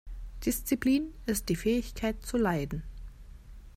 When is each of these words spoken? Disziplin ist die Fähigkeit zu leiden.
Disziplin 0.43 1.13
ist 1.27 1.47
die 1.47 1.55
Fähigkeit 1.55 2.25
zu 2.25 2.37
leiden. 2.37 2.81